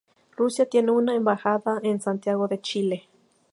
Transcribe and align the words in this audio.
Rusia 0.35 0.65
tiene 0.65 0.89
una 0.89 1.13
embajada 1.13 1.79
en 1.83 2.01
Santiago 2.01 2.47
de 2.47 2.59
Chile. 2.59 3.07